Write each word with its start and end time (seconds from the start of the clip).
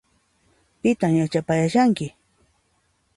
Pitan 0.81 1.11
yachapayashanki? 1.19 2.07